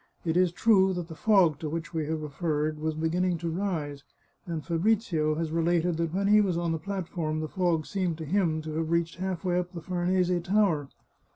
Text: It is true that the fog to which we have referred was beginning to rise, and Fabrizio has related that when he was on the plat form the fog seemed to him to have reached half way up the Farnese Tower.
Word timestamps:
It 0.25 0.35
is 0.35 0.51
true 0.51 0.93
that 0.93 1.09
the 1.09 1.15
fog 1.15 1.59
to 1.59 1.69
which 1.69 1.93
we 1.93 2.07
have 2.07 2.23
referred 2.23 2.79
was 2.79 2.95
beginning 2.95 3.37
to 3.37 3.51
rise, 3.51 4.03
and 4.47 4.65
Fabrizio 4.65 5.35
has 5.35 5.51
related 5.51 5.97
that 5.97 6.11
when 6.11 6.25
he 6.25 6.41
was 6.41 6.57
on 6.57 6.71
the 6.71 6.79
plat 6.79 7.07
form 7.07 7.39
the 7.39 7.47
fog 7.47 7.85
seemed 7.85 8.17
to 8.17 8.25
him 8.25 8.63
to 8.63 8.73
have 8.77 8.89
reached 8.89 9.17
half 9.17 9.45
way 9.45 9.59
up 9.59 9.73
the 9.73 9.81
Farnese 9.83 10.41
Tower. 10.43 10.89